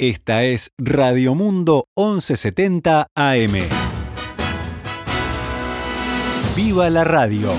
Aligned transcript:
Esta 0.00 0.44
es 0.44 0.70
Radio 0.78 1.34
Mundo 1.34 1.88
1170 1.96 3.08
AM. 3.16 3.52
¡Viva 6.54 6.88
la 6.88 7.02
radio! 7.02 7.50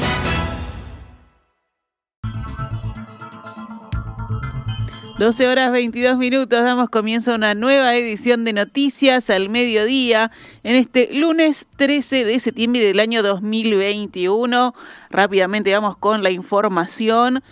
Doce 5.17 5.49
horas 5.49 5.73
22 5.73 6.17
minutos, 6.17 6.63
damos 6.63 6.88
comienzo 6.88 7.33
a 7.33 7.36
una 7.36 7.55
nueva 7.55 7.94
edición 7.96 8.46
de 8.46 8.53
Noticias 8.53 9.29
al 9.29 9.49
Mediodía 9.49 10.31
en 10.63 10.78
este 10.78 11.13
lunes 11.13 11.67
13 11.76 12.24
de 12.24 12.40
septiembre 12.40 12.85
del 12.85 13.01
año 13.01 13.21
2021. 13.21 14.74
Rápidamente 15.10 15.74
vamos 15.74 15.97
con 15.97 16.23
la 16.23 16.30
información. 16.30 17.44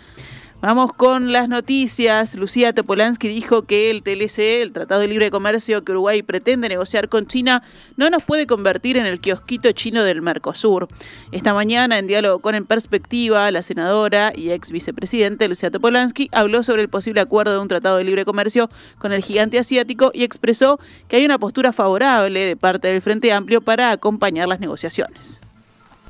Vamos 0.60 0.92
con 0.92 1.30
las 1.30 1.48
noticias. 1.48 2.34
Lucía 2.34 2.72
Topolansky 2.72 3.28
dijo 3.28 3.62
que 3.62 3.92
el 3.92 4.02
TLC, 4.02 4.60
el 4.60 4.72
Tratado 4.72 5.00
de 5.00 5.06
Libre 5.06 5.30
Comercio 5.30 5.84
que 5.84 5.92
Uruguay 5.92 6.22
pretende 6.22 6.68
negociar 6.68 7.08
con 7.08 7.28
China, 7.28 7.62
no 7.96 8.10
nos 8.10 8.24
puede 8.24 8.48
convertir 8.48 8.96
en 8.96 9.06
el 9.06 9.20
kiosquito 9.20 9.70
chino 9.70 10.02
del 10.02 10.20
Mercosur. 10.20 10.88
Esta 11.30 11.54
mañana, 11.54 11.96
en 11.96 12.08
diálogo 12.08 12.40
con 12.40 12.56
En 12.56 12.66
Perspectiva, 12.66 13.48
la 13.52 13.62
senadora 13.62 14.32
y 14.34 14.50
ex 14.50 14.72
vicepresidente 14.72 15.46
Lucía 15.46 15.70
Topolansky 15.70 16.28
habló 16.32 16.64
sobre 16.64 16.82
el 16.82 16.88
posible 16.88 17.20
acuerdo 17.20 17.52
de 17.52 17.60
un 17.60 17.68
Tratado 17.68 17.98
de 17.98 18.02
Libre 18.02 18.24
Comercio 18.24 18.68
con 18.98 19.12
el 19.12 19.22
gigante 19.22 19.60
asiático 19.60 20.10
y 20.12 20.24
expresó 20.24 20.80
que 21.06 21.18
hay 21.18 21.24
una 21.24 21.38
postura 21.38 21.72
favorable 21.72 22.46
de 22.46 22.56
parte 22.56 22.88
del 22.88 23.00
Frente 23.00 23.32
Amplio 23.32 23.60
para 23.60 23.92
acompañar 23.92 24.48
las 24.48 24.58
negociaciones. 24.58 25.40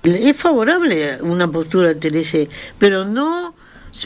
Es 0.05 0.37
favorable 0.39 1.21
una 1.21 1.49
postura 1.49 1.93
del 1.93 1.99
TLC, 1.99 2.49
pero 2.79 3.05
no 3.05 3.53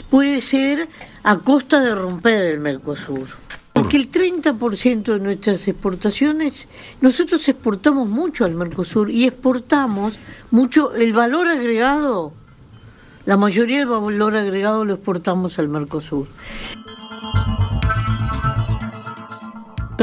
puede 0.09 0.41
ser 0.41 0.87
a 1.23 1.37
costa 1.39 1.79
de 1.79 1.95
romper 1.95 2.43
el 2.43 2.59
Mercosur. 2.59 3.27
Porque 3.73 3.97
el 3.97 4.11
30% 4.11 5.03
de 5.03 5.19
nuestras 5.19 5.67
exportaciones, 5.67 6.67
nosotros 7.01 7.47
exportamos 7.47 8.07
mucho 8.07 8.45
al 8.45 8.53
Mercosur 8.53 9.09
y 9.09 9.25
exportamos 9.25 10.19
mucho 10.51 10.93
el 10.93 11.13
valor 11.13 11.47
agregado, 11.47 12.33
la 13.25 13.37
mayoría 13.37 13.77
del 13.79 13.87
valor 13.87 14.35
agregado 14.35 14.83
lo 14.83 14.95
exportamos 14.95 15.57
al 15.57 15.69
Mercosur. 15.69 16.27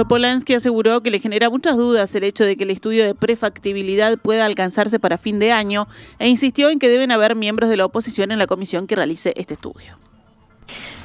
Topolansky 0.01 0.55
aseguró 0.55 1.03
que 1.03 1.11
le 1.11 1.21
genera 1.21 1.51
muchas 1.51 1.77
dudas 1.77 2.15
el 2.15 2.25
hecho 2.25 2.45
de 2.45 2.57
que 2.57 2.65
el 2.65 2.71
estudio 2.71 3.05
de 3.05 3.15
prefactibilidad 3.15 4.17
pueda 4.17 4.47
alcanzarse 4.47 4.99
para 4.99 5.19
fin 5.19 5.39
de 5.39 5.53
año 5.53 5.89
e 6.19 6.27
insistió 6.27 6.71
en 6.71 6.79
que 6.79 6.89
deben 6.89 7.13
haber 7.13 7.37
miembros 7.37 7.69
de 7.69 7.77
la 7.77 7.85
oposición 7.85 8.33
en 8.33 8.39
la 8.39 8.47
comisión 8.47 8.87
que 8.87 8.97
realice 8.97 9.35
este 9.37 9.53
estudio. 9.53 9.99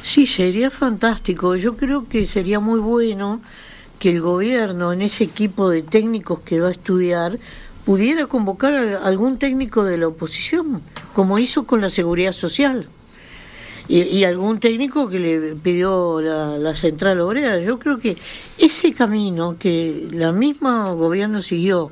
Sí, 0.01 0.25
sería 0.25 0.71
fantástico. 0.71 1.57
Yo 1.57 1.75
creo 1.75 2.07
que 2.07 2.25
sería 2.25 2.61
muy 2.61 2.79
bueno 2.79 3.41
que 3.99 4.11
el 4.11 4.21
gobierno, 4.21 4.93
en 4.93 5.01
ese 5.01 5.25
equipo 5.25 5.67
de 5.69 5.83
técnicos 5.83 6.39
que 6.39 6.61
va 6.61 6.69
a 6.69 6.71
estudiar, 6.71 7.37
pudiera 7.83 8.27
convocar 8.27 8.75
a 8.75 9.05
algún 9.05 9.37
técnico 9.39 9.83
de 9.83 9.97
la 9.97 10.07
oposición, 10.07 10.81
como 11.13 11.37
hizo 11.37 11.65
con 11.65 11.81
la 11.81 11.89
seguridad 11.89 12.31
social 12.31 12.87
y, 13.87 14.23
algún 14.23 14.59
técnico 14.59 15.07
que 15.09 15.19
le 15.19 15.55
pidió 15.55 16.21
la, 16.21 16.75
central 16.75 17.19
obrera. 17.19 17.59
Yo 17.59 17.79
creo 17.79 17.99
que 17.99 18.17
ese 18.57 18.93
camino 18.93 19.57
que 19.59 20.07
la 20.11 20.31
misma 20.31 20.91
gobierno 20.93 21.41
siguió 21.41 21.91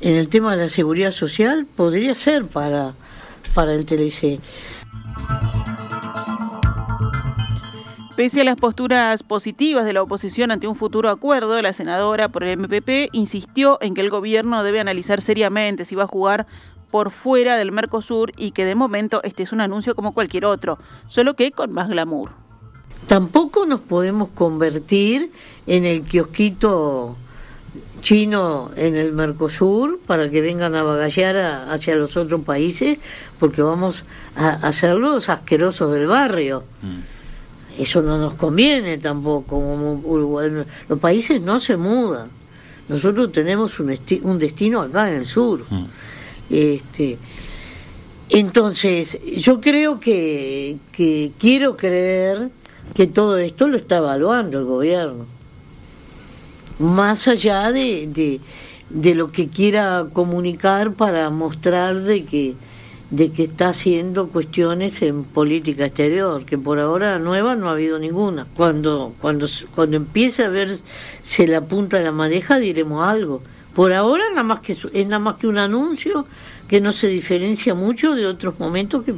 en 0.00 0.16
el 0.16 0.28
tema 0.28 0.56
de 0.56 0.64
la 0.64 0.68
seguridad 0.68 1.12
social 1.12 1.66
podría 1.76 2.14
ser 2.14 2.46
para, 2.46 2.94
para 3.54 3.74
el 3.74 3.84
TLC. 3.84 4.40
Pese 8.20 8.42
a 8.42 8.44
las 8.44 8.56
posturas 8.56 9.22
positivas 9.22 9.86
de 9.86 9.94
la 9.94 10.02
oposición 10.02 10.50
ante 10.50 10.68
un 10.68 10.76
futuro 10.76 11.08
acuerdo, 11.08 11.62
la 11.62 11.72
senadora 11.72 12.28
por 12.28 12.44
el 12.44 12.58
MPP 12.58 13.08
insistió 13.12 13.78
en 13.80 13.94
que 13.94 14.02
el 14.02 14.10
gobierno 14.10 14.62
debe 14.62 14.78
analizar 14.78 15.22
seriamente 15.22 15.86
si 15.86 15.94
va 15.94 16.04
a 16.04 16.06
jugar 16.06 16.46
por 16.90 17.10
fuera 17.10 17.56
del 17.56 17.72
Mercosur 17.72 18.32
y 18.36 18.52
que 18.52 18.64
de 18.64 18.74
momento 18.74 19.20
este 19.22 19.42
es 19.42 19.52
un 19.52 19.60
anuncio 19.60 19.94
como 19.94 20.12
cualquier 20.12 20.44
otro, 20.44 20.78
solo 21.08 21.34
que 21.34 21.52
con 21.52 21.72
más 21.72 21.88
glamour. 21.88 22.30
Tampoco 23.06 23.66
nos 23.66 23.80
podemos 23.80 24.28
convertir 24.30 25.32
en 25.66 25.84
el 25.84 26.02
kiosquito 26.02 27.16
chino 28.00 28.70
en 28.76 28.96
el 28.96 29.12
Mercosur 29.12 30.00
para 30.06 30.30
que 30.30 30.40
vengan 30.40 30.74
a 30.74 30.82
bagallar 30.82 31.68
hacia 31.70 31.94
los 31.96 32.16
otros 32.16 32.42
países, 32.42 32.98
porque 33.38 33.62
vamos 33.62 34.04
a 34.36 34.50
hacer 34.66 34.96
los 34.96 35.28
asquerosos 35.28 35.92
del 35.92 36.06
barrio. 36.06 36.64
Mm. 36.82 37.82
Eso 37.82 38.02
no 38.02 38.18
nos 38.18 38.34
conviene 38.34 38.98
tampoco. 38.98 39.56
Uruguay. 39.56 40.50
Los 40.88 40.98
países 40.98 41.40
no 41.40 41.60
se 41.60 41.76
mudan. 41.76 42.28
Nosotros 42.88 43.32
tenemos 43.32 43.78
un, 43.78 43.96
un 44.22 44.38
destino 44.38 44.82
acá 44.82 45.10
en 45.10 45.16
el 45.16 45.26
sur. 45.26 45.64
Mm. 45.70 45.84
Este, 46.50 47.18
entonces, 48.28 49.18
yo 49.36 49.60
creo 49.60 50.00
que, 50.00 50.76
que 50.92 51.32
quiero 51.38 51.76
creer 51.76 52.50
que 52.94 53.06
todo 53.06 53.38
esto 53.38 53.68
lo 53.68 53.76
está 53.76 53.98
evaluando 53.98 54.58
el 54.58 54.64
gobierno. 54.64 55.26
Más 56.78 57.28
allá 57.28 57.70
de, 57.72 58.40
lo 58.90 59.30
que 59.32 59.48
quiera 59.48 60.06
comunicar 60.12 60.92
para 60.92 61.30
mostrar 61.30 62.00
de 62.00 62.24
que 62.24 62.54
de 63.10 63.32
que 63.32 63.42
está 63.42 63.70
haciendo 63.70 64.28
cuestiones 64.28 65.02
en 65.02 65.24
política 65.24 65.86
exterior, 65.86 66.44
que 66.44 66.56
por 66.56 66.78
ahora 66.78 67.18
nueva 67.18 67.56
no 67.56 67.68
ha 67.68 67.72
habido 67.72 67.98
ninguna. 67.98 68.46
Cuando 68.56 69.14
cuando 69.20 69.48
cuando 69.74 69.96
empiece 69.96 70.44
a 70.44 70.48
verse 70.48 70.84
la 71.48 71.60
punta 71.60 71.98
de 71.98 72.04
la 72.04 72.12
madeja 72.12 72.60
diremos 72.60 73.02
algo. 73.04 73.42
Por 73.74 73.92
ahora 73.92 74.24
nada 74.30 74.42
más 74.42 74.60
que 74.60 74.72
es 74.72 75.06
nada 75.06 75.18
más 75.18 75.36
que 75.36 75.46
un 75.46 75.58
anuncio 75.58 76.26
que 76.68 76.80
no 76.80 76.92
se 76.92 77.08
diferencia 77.08 77.74
mucho 77.74 78.14
de 78.14 78.26
otros 78.26 78.58
momentos 78.58 79.04
que 79.04 79.14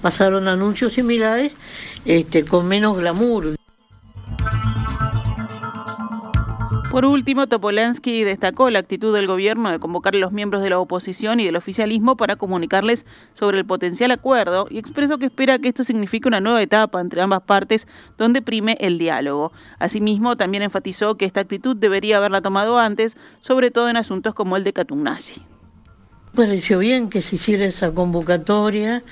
pasaron 0.00 0.48
anuncios 0.48 0.92
similares 0.94 1.56
este, 2.04 2.44
con 2.44 2.66
menos 2.66 2.96
glamour. 2.96 3.59
Por 6.90 7.04
último, 7.04 7.46
Topolansky 7.46 8.24
destacó 8.24 8.68
la 8.68 8.80
actitud 8.80 9.14
del 9.14 9.28
gobierno 9.28 9.70
de 9.70 9.78
convocar 9.78 10.16
a 10.16 10.18
los 10.18 10.32
miembros 10.32 10.60
de 10.60 10.70
la 10.70 10.80
oposición 10.80 11.38
y 11.38 11.44
del 11.44 11.54
oficialismo 11.54 12.16
para 12.16 12.34
comunicarles 12.34 13.06
sobre 13.32 13.58
el 13.58 13.64
potencial 13.64 14.10
acuerdo 14.10 14.66
y 14.68 14.78
expresó 14.78 15.16
que 15.16 15.26
espera 15.26 15.60
que 15.60 15.68
esto 15.68 15.84
signifique 15.84 16.26
una 16.26 16.40
nueva 16.40 16.60
etapa 16.60 17.00
entre 17.00 17.20
ambas 17.20 17.42
partes 17.42 17.86
donde 18.18 18.42
prime 18.42 18.76
el 18.80 18.98
diálogo. 18.98 19.52
Asimismo, 19.78 20.36
también 20.36 20.64
enfatizó 20.64 21.14
que 21.14 21.26
esta 21.26 21.38
actitud 21.38 21.76
debería 21.76 22.16
haberla 22.16 22.40
tomado 22.40 22.76
antes, 22.76 23.16
sobre 23.38 23.70
todo 23.70 23.88
en 23.88 23.96
asuntos 23.96 24.34
como 24.34 24.56
el 24.56 24.64
de 24.64 24.72
Catunasi. 24.72 25.42
Pareció 26.34 26.80
bien 26.80 27.08
que 27.08 27.22
se 27.22 27.36
hiciera 27.36 27.66
esa 27.66 27.94
convocatoria 27.94 29.04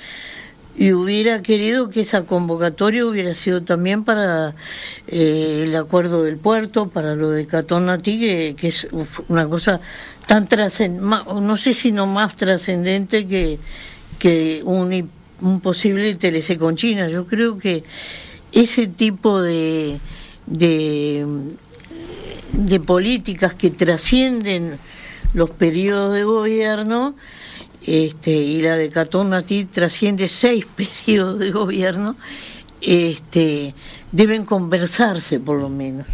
y 0.78 0.93
hubiera 0.93 1.43
querido 1.43 1.91
que 1.91 2.03
esa 2.03 2.22
convocatoria 2.22 3.05
hubiera 3.05 3.34
sido 3.34 3.62
también 3.62 4.05
para 4.05 4.55
eh, 5.09 5.65
el 5.65 5.75
acuerdo 5.75 6.22
del 6.22 6.37
puerto, 6.37 6.89
para 6.89 7.16
lo 7.16 7.31
de 7.31 7.47
Catonati, 7.47 8.21
que, 8.21 8.55
que 8.56 8.69
es 8.69 8.87
una 9.27 9.49
cosa 9.49 9.81
tan 10.27 10.47
trascendente, 10.47 11.05
no 11.41 11.56
sé 11.56 11.75
si 11.75 11.91
no 11.91 12.06
más 12.06 12.37
trascendente 12.37 13.27
que, 13.27 13.59
que 14.21 14.62
un, 14.65 15.11
posible 15.61 16.15
TLC 16.15 16.56
con 16.56 16.77
China. 16.77 17.09
Yo 17.09 17.27
creo 17.27 17.59
que 17.59 17.83
ese 18.53 18.87
tipo 18.87 19.43
de, 19.43 19.99
de, 20.47 21.27
de 22.53 22.81
políticas 22.81 23.55
que 23.55 23.71
trascienden 23.71 24.78
los 25.34 25.50
periodos 25.50 26.15
de 26.15 26.22
gobierno 26.22 27.17
este, 27.88 28.31
y 28.31 28.60
la 28.60 28.76
de 28.76 28.91
Catón 28.91 29.31
Nati 29.31 29.65
trasciende 29.65 30.28
seis 30.28 30.66
periodos 30.76 31.38
de 31.38 31.50
gobierno, 31.50 32.16
este, 32.81 33.75
deben 34.12 34.44
conversarse 34.44 35.41
por 35.41 35.59
lo 35.59 35.69
menos. 35.69 36.06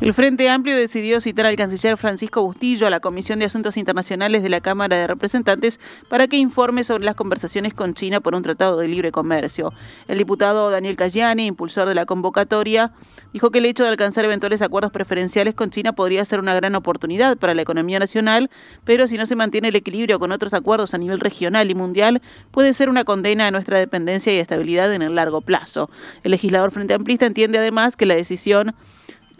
El 0.00 0.14
Frente 0.14 0.48
Amplio 0.48 0.78
decidió 0.78 1.20
citar 1.20 1.44
al 1.44 1.56
canciller 1.56 1.98
Francisco 1.98 2.42
Bustillo 2.42 2.86
a 2.86 2.90
la 2.90 3.00
Comisión 3.00 3.38
de 3.38 3.44
Asuntos 3.44 3.76
Internacionales 3.76 4.42
de 4.42 4.48
la 4.48 4.62
Cámara 4.62 4.96
de 4.96 5.06
Representantes 5.06 5.78
para 6.08 6.26
que 6.26 6.38
informe 6.38 6.84
sobre 6.84 7.04
las 7.04 7.16
conversaciones 7.16 7.74
con 7.74 7.92
China 7.92 8.20
por 8.20 8.34
un 8.34 8.42
tratado 8.42 8.78
de 8.78 8.88
libre 8.88 9.12
comercio. 9.12 9.74
El 10.08 10.16
diputado 10.16 10.70
Daniel 10.70 10.96
Cayani, 10.96 11.44
impulsor 11.44 11.86
de 11.86 11.94
la 11.94 12.06
convocatoria, 12.06 12.92
dijo 13.34 13.50
que 13.50 13.58
el 13.58 13.66
hecho 13.66 13.82
de 13.82 13.90
alcanzar 13.90 14.24
eventuales 14.24 14.62
acuerdos 14.62 14.90
preferenciales 14.90 15.52
con 15.52 15.68
China 15.68 15.92
podría 15.92 16.24
ser 16.24 16.40
una 16.40 16.54
gran 16.54 16.74
oportunidad 16.76 17.36
para 17.36 17.52
la 17.52 17.60
economía 17.60 17.98
nacional, 17.98 18.50
pero 18.84 19.06
si 19.06 19.18
no 19.18 19.26
se 19.26 19.36
mantiene 19.36 19.68
el 19.68 19.76
equilibrio 19.76 20.18
con 20.18 20.32
otros 20.32 20.54
acuerdos 20.54 20.94
a 20.94 20.98
nivel 20.98 21.20
regional 21.20 21.70
y 21.70 21.74
mundial, 21.74 22.22
puede 22.52 22.72
ser 22.72 22.88
una 22.88 23.04
condena 23.04 23.48
a 23.48 23.50
nuestra 23.50 23.78
dependencia 23.78 24.32
y 24.32 24.38
estabilidad 24.38 24.94
en 24.94 25.02
el 25.02 25.14
largo 25.14 25.42
plazo. 25.42 25.90
El 26.24 26.30
legislador 26.30 26.70
Frente 26.70 26.94
Amplista 26.94 27.26
entiende 27.26 27.58
además 27.58 27.98
que 27.98 28.06
la 28.06 28.14
decisión 28.14 28.74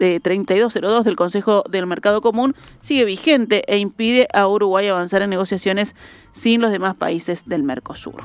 de 0.01 0.19
3202 0.19 1.05
del 1.05 1.15
Consejo 1.15 1.63
del 1.69 1.85
Mercado 1.85 2.21
Común 2.21 2.55
sigue 2.79 3.05
vigente 3.05 3.63
e 3.67 3.77
impide 3.77 4.27
a 4.33 4.47
Uruguay 4.47 4.87
avanzar 4.87 5.21
en 5.21 5.29
negociaciones 5.29 5.95
sin 6.31 6.59
los 6.59 6.71
demás 6.71 6.97
países 6.97 7.43
del 7.45 7.61
Mercosur. 7.61 8.23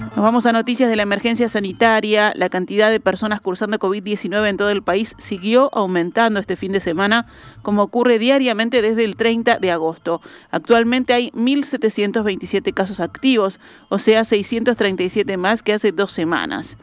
Nos 0.00 0.24
vamos 0.24 0.46
a 0.46 0.52
noticias 0.52 0.90
de 0.90 0.96
la 0.96 1.04
emergencia 1.04 1.48
sanitaria. 1.48 2.32
La 2.36 2.48
cantidad 2.50 2.90
de 2.90 3.00
personas 3.00 3.40
cursando 3.40 3.78
COVID-19 3.78 4.48
en 4.48 4.56
todo 4.56 4.70
el 4.70 4.82
país 4.82 5.14
siguió 5.18 5.70
aumentando 5.72 6.40
este 6.40 6.56
fin 6.56 6.72
de 6.72 6.80
semana, 6.80 7.26
como 7.62 7.82
ocurre 7.82 8.18
diariamente 8.18 8.82
desde 8.82 9.04
el 9.04 9.16
30 9.16 9.58
de 9.58 9.70
agosto. 9.70 10.20
Actualmente 10.50 11.12
hay 11.12 11.30
1.727 11.32 12.72
casos 12.74 13.00
activos, 13.00 13.60
o 13.88 13.98
sea, 13.98 14.24
637 14.24 15.36
más 15.36 15.62
que 15.62 15.72
hace 15.72 15.92
dos 15.92 16.12
semanas. 16.12 16.78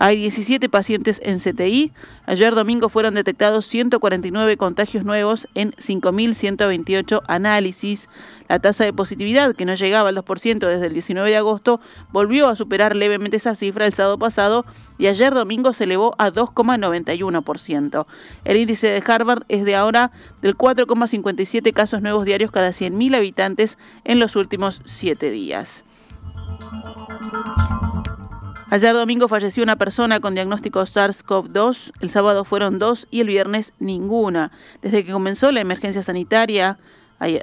Hay 0.00 0.16
17 0.16 0.68
pacientes 0.68 1.20
en 1.24 1.40
CTI. 1.40 1.92
Ayer 2.24 2.54
domingo 2.54 2.88
fueron 2.88 3.14
detectados 3.14 3.66
149 3.66 4.56
contagios 4.56 5.04
nuevos 5.04 5.48
en 5.54 5.72
5.128 5.72 7.22
análisis. 7.26 8.08
La 8.48 8.60
tasa 8.60 8.84
de 8.84 8.92
positividad, 8.92 9.56
que 9.56 9.64
no 9.64 9.74
llegaba 9.74 10.10
al 10.10 10.16
2% 10.16 10.68
desde 10.68 10.86
el 10.86 10.92
19 10.92 11.28
de 11.28 11.36
agosto, 11.36 11.80
volvió 12.12 12.48
a 12.48 12.54
superar 12.54 12.94
levemente 12.94 13.38
esa 13.38 13.56
cifra 13.56 13.86
el 13.86 13.94
sábado 13.94 14.18
pasado 14.18 14.64
y 14.98 15.08
ayer 15.08 15.34
domingo 15.34 15.72
se 15.72 15.84
elevó 15.84 16.14
a 16.18 16.30
2,91%. 16.30 18.06
El 18.44 18.56
índice 18.56 18.86
de 18.86 19.02
Harvard 19.04 19.42
es 19.48 19.64
de 19.64 19.74
ahora 19.74 20.12
del 20.42 20.56
4,57 20.56 21.72
casos 21.72 22.02
nuevos 22.02 22.24
diarios 22.24 22.50
cada 22.50 22.70
100.000 22.70 23.16
habitantes 23.16 23.78
en 24.04 24.18
los 24.18 24.36
últimos 24.36 24.82
siete 24.84 25.30
días. 25.30 25.84
Ayer 28.70 28.94
domingo 28.94 29.28
falleció 29.28 29.62
una 29.62 29.76
persona 29.76 30.20
con 30.20 30.34
diagnóstico 30.34 30.80
SARS-CoV-2, 30.80 31.92
el 32.00 32.10
sábado 32.10 32.44
fueron 32.44 32.78
dos 32.78 33.06
y 33.10 33.20
el 33.20 33.28
viernes 33.28 33.72
ninguna. 33.78 34.52
Desde 34.82 35.06
que 35.06 35.12
comenzó 35.12 35.50
la 35.52 35.62
emergencia 35.62 36.02
sanitaria, 36.02 36.78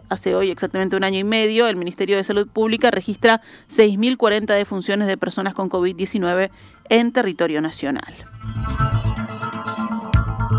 hace 0.10 0.36
hoy 0.36 0.52
exactamente 0.52 0.96
un 0.96 1.04
año 1.04 1.18
y 1.18 1.24
medio, 1.24 1.68
el 1.68 1.78
Ministerio 1.78 2.16
de 2.16 2.24
Salud 2.24 2.48
Pública 2.48 2.92
registra 2.92 3.42
6.040 3.76 4.46
defunciones 4.54 5.08
de 5.08 5.18
personas 5.18 5.56
con 5.56 5.68
COVID-19 5.68 6.52
en 6.90 7.12
territorio 7.12 7.60
nacional. 7.60 8.14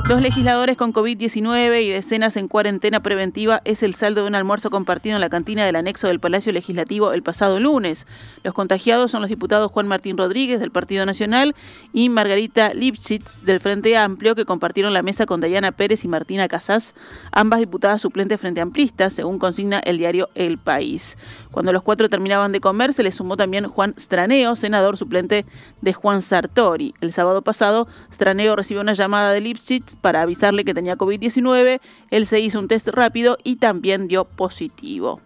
Dos 0.09 0.23
legisladores 0.23 0.77
con 0.77 0.93
COVID-19 0.93 1.83
y 1.83 1.91
decenas 1.91 2.37
en 2.37 2.47
cuarentena 2.47 3.01
preventiva 3.01 3.61
es 3.65 3.83
el 3.83 3.97
saldo 3.97 4.21
de 4.21 4.29
un 4.29 4.37
almuerzo 4.37 4.71
compartido 4.71 5.17
en 5.17 5.21
la 5.21 5.29
cantina 5.29 5.67
del 5.67 5.75
anexo 5.75 6.07
del 6.07 6.21
Palacio 6.21 6.53
Legislativo 6.53 7.13
el 7.13 7.25
pasado 7.25 7.59
lunes. 7.59 8.07
Los 8.45 8.55
contagiados 8.55 9.11
son 9.11 9.21
los 9.21 9.29
diputados 9.29 9.73
Juan 9.73 9.89
Martín 9.89 10.17
Rodríguez 10.17 10.61
del 10.61 10.71
Partido 10.71 11.05
Nacional 11.07 11.57
y 11.93 12.09
Margarita 12.09 12.73
Lipschitz 12.73 13.43
del 13.45 13.59
Frente 13.59 13.97
Amplio 13.97 14.37
que 14.37 14.45
compartieron 14.45 14.93
la 14.93 15.03
mesa 15.03 15.27
con 15.27 15.41
Dayana 15.41 15.73
Pérez 15.73 16.05
y 16.05 16.09
Martina 16.09 16.47
Casás, 16.47 16.95
ambas 17.33 17.59
diputadas 17.59 18.01
suplentes 18.01 18.41
Frente 18.41 18.61
Amplistas, 18.61 19.13
según 19.13 19.41
consigna 19.41 19.81
el 19.81 19.99
diario 19.99 20.29
El 20.37 20.59
País. 20.59 21.19
Cuando 21.51 21.73
los 21.73 21.83
cuatro 21.83 22.09
terminaban 22.09 22.53
de 22.53 22.61
comer, 22.61 22.93
se 22.93 23.03
les 23.03 23.17
sumó 23.17 23.37
también 23.37 23.67
Juan 23.67 23.95
Straneo, 23.99 24.55
senador 24.55 24.99
suplente 24.99 25.45
de 25.81 25.93
Juan 25.95 26.23
Sartori. 26.23 26.95
El 27.01 27.13
sábado 27.13 27.43
pasado, 27.43 27.89
Straneo 28.13 28.55
recibió 28.55 28.83
una 28.83 28.93
llamada 28.93 29.33
de 29.33 29.41
Lipschitz 29.41 29.96
para 30.01 30.23
avisarle 30.23 30.65
que 30.65 30.75
tenía 30.75 30.97
COVID-19. 30.97 31.81
Él 32.11 32.27
se 32.27 32.41
hizo 32.41 32.59
un 32.59 32.69
test 32.69 32.89
rápido 32.89 33.39
y 33.45 33.57
también 33.57 34.09
dio 34.09 34.25
positivo. 34.25 35.21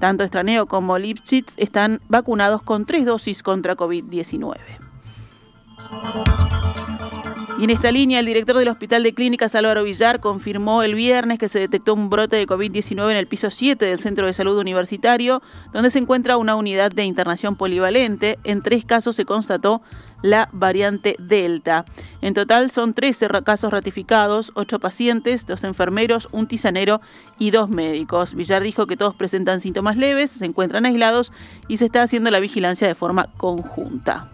Tanto 0.00 0.24
Estraneo 0.24 0.66
como 0.66 0.98
Lipschitz 0.98 1.54
están 1.56 2.00
vacunados 2.08 2.62
con 2.62 2.86
tres 2.86 3.04
dosis 3.04 3.42
contra 3.42 3.76
COVID-19. 3.76 4.56
Y 7.56 7.64
en 7.64 7.70
esta 7.70 7.92
línea, 7.92 8.18
el 8.18 8.26
director 8.26 8.58
del 8.58 8.66
Hospital 8.66 9.04
de 9.04 9.14
Clínicas, 9.14 9.54
Álvaro 9.54 9.84
Villar, 9.84 10.18
confirmó 10.18 10.82
el 10.82 10.96
viernes 10.96 11.38
que 11.38 11.48
se 11.48 11.60
detectó 11.60 11.94
un 11.94 12.10
brote 12.10 12.34
de 12.34 12.48
COVID-19 12.48 13.12
en 13.12 13.16
el 13.16 13.28
piso 13.28 13.48
7 13.48 13.84
del 13.84 14.00
Centro 14.00 14.26
de 14.26 14.32
Salud 14.32 14.58
Universitario, 14.58 15.40
donde 15.72 15.90
se 15.90 16.00
encuentra 16.00 16.36
una 16.36 16.56
unidad 16.56 16.90
de 16.90 17.04
internación 17.04 17.54
polivalente. 17.54 18.40
En 18.42 18.60
tres 18.60 18.84
casos 18.84 19.14
se 19.14 19.24
constató 19.24 19.82
la 20.24 20.48
variante 20.52 21.16
Delta. 21.18 21.84
En 22.22 22.32
total 22.32 22.70
son 22.70 22.94
13 22.94 23.28
casos 23.44 23.70
ratificados, 23.70 24.52
8 24.54 24.78
pacientes, 24.78 25.46
2 25.46 25.64
enfermeros, 25.64 26.28
un 26.32 26.48
tisanero 26.48 27.02
y 27.38 27.50
2 27.50 27.68
médicos. 27.68 28.34
Villar 28.34 28.62
dijo 28.62 28.86
que 28.86 28.96
todos 28.96 29.14
presentan 29.14 29.60
síntomas 29.60 29.98
leves, 29.98 30.30
se 30.30 30.46
encuentran 30.46 30.86
aislados 30.86 31.30
y 31.68 31.76
se 31.76 31.84
está 31.84 32.00
haciendo 32.00 32.30
la 32.30 32.40
vigilancia 32.40 32.88
de 32.88 32.94
forma 32.94 33.28
conjunta. 33.36 34.30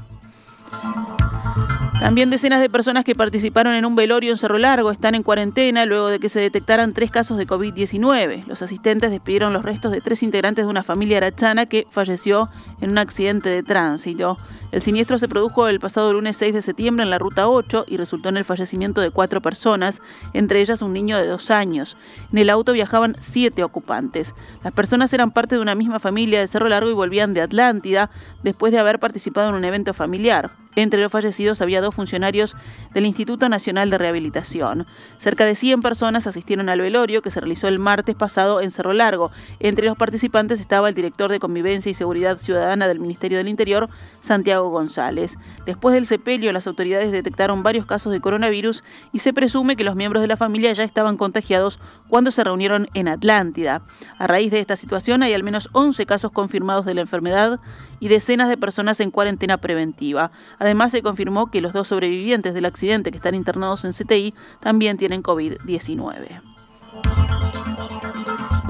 También 1.99 2.31
decenas 2.31 2.61
de 2.61 2.71
personas 2.71 3.05
que 3.05 3.15
participaron 3.15 3.75
en 3.75 3.85
un 3.85 3.95
velorio 3.95 4.31
en 4.31 4.39
Cerro 4.39 4.59
Largo 4.59 4.91
están 4.91 5.15
en 5.15 5.23
cuarentena 5.23 5.85
luego 5.85 6.09
de 6.09 6.19
que 6.19 6.31
se 6.31 6.41
detectaran 6.41 6.95
tres 6.95 7.11
casos 7.11 7.37
de 7.37 7.47
COVID-19. 7.47 8.47
Los 8.47 8.63
asistentes 8.63 9.11
despidieron 9.11 9.53
los 9.53 9.65
restos 9.65 9.93
de 9.93 10.01
tres 10.01 10.23
integrantes 10.23 10.65
de 10.65 10.71
una 10.71 10.83
familia 10.83 11.19
arachana 11.19 11.67
que 11.67 11.87
falleció 11.91 12.49
en 12.81 12.93
un 12.93 12.99
accidente 12.99 13.51
de 13.51 13.63
tránsito. 13.63 14.39
El 14.73 14.83
siniestro 14.83 15.19
se 15.19 15.27
produjo 15.27 15.67
el 15.67 15.81
pasado 15.81 16.13
lunes 16.13 16.37
6 16.37 16.55
de 16.55 16.63
septiembre 16.63 17.03
en 17.03 17.11
la 17.11 17.19
ruta 17.19 17.49
8 17.49 17.87
y 17.89 17.97
resultó 17.97 18.29
en 18.29 18.37
el 18.37 18.45
fallecimiento 18.45 19.01
de 19.01 19.11
cuatro 19.11 19.41
personas, 19.41 20.01
entre 20.33 20.61
ellas 20.61 20.81
un 20.81 20.93
niño 20.93 21.17
de 21.19 21.27
dos 21.27 21.51
años. 21.51 21.97
En 22.31 22.39
el 22.39 22.51
auto 22.51 22.73
viajaban 22.73 23.17
siete 23.19 23.65
ocupantes. 23.65 24.35
Las 24.63 24.73
personas 24.73 25.13
eran 25.13 25.33
parte 25.33 25.57
de 25.57 25.61
una 25.61 25.75
misma 25.75 25.99
familia 25.99 26.39
de 26.39 26.47
Cerro 26.47 26.69
Largo 26.69 26.89
y 26.89 26.95
volvían 26.95 27.35
de 27.35 27.41
Atlántida 27.41 28.11
después 28.45 28.73
de 28.73 28.79
haber 28.79 29.01
participado 29.01 29.49
en 29.49 29.57
un 29.57 29.65
evento 29.65 29.93
familiar. 29.93 30.53
Entre 30.77 31.01
los 31.01 31.11
fallecidos 31.11 31.61
había 31.61 31.81
dos 31.81 31.97
funcionarios 31.97 32.55
del 32.95 33.05
Instituto 33.05 33.49
Nacional 33.49 33.91
de 33.91 33.99
Rehabilitación. 33.99 34.87
Cerca 35.19 35.45
de 35.45 35.57
100 35.57 35.83
personas 35.83 36.29
asistieron 36.29 36.69
al 36.69 36.81
velorio 36.81 37.23
que 37.23 37.33
se 37.33 37.41
realizó 37.41 37.67
el 37.67 37.81
martes 37.81 38.15
pasado 38.15 38.61
en 38.61 38.71
Cerro 38.71 38.93
Largo. 38.93 39.33
Entre 39.59 39.85
los 39.85 39.97
participantes 39.97 40.61
estaba 40.61 40.89
el 40.89 40.95
director 40.95 41.31
de 41.31 41.41
Convivencia 41.41 41.91
y 41.91 41.95
Seguridad 41.95 42.39
Ciudadana 42.39 42.87
del 42.87 43.01
Ministerio 43.01 43.39
del 43.39 43.49
Interior, 43.49 43.89
Santiago 44.23 44.69
González. 44.71 45.37
Después 45.67 45.95
del 45.95 46.07
sepelio, 46.07 46.53
las 46.53 46.67
autoridades 46.67 47.13
detectaron 47.13 47.63
varios 47.63 47.87
casos 47.87 48.13
de 48.13 48.21
coronavirus 48.21 48.85
y 49.13 49.21
se 49.21 49.33
presume 49.33 49.77
que 49.77 49.85
los 49.85 49.97
miembros 49.97 50.23
de 50.23 50.29
la 50.29 50.37
familia 50.37 50.73
ya 50.73 50.85
estaban 50.85 51.17
contagiados 51.17 51.79
cuando 52.09 52.31
se 52.31 52.45
reunieron 52.45 52.89
en 52.95 53.09
Atlántida. 53.09 53.83
A 54.19 54.27
raíz 54.27 54.51
de 54.51 54.61
esta 54.61 54.77
situación 54.77 55.23
hay 55.23 55.33
al 55.33 55.43
menos 55.43 55.69
11 55.73 56.07
casos 56.07 56.33
confirmados 56.33 56.85
de 56.85 56.95
la 56.95 57.01
enfermedad 57.03 57.61
y 57.99 58.09
decenas 58.09 58.49
de 58.49 58.57
personas 58.57 59.01
en 59.01 59.11
cuarentena 59.11 59.59
preventiva. 59.59 60.31
Además, 60.59 60.93
se 60.93 61.03
confirmó 61.03 61.51
que 61.51 61.61
los 61.61 61.73
dos 61.73 61.89
sobrevivientes 61.89 62.55
del 62.55 62.65
accidente 62.65 63.11
que 63.11 63.19
están 63.19 63.35
internados 63.35 63.85
en 63.85 63.93
CTI 63.93 64.35
también 64.61 64.97
tienen 64.97 65.23
COVID-19. 65.23 66.41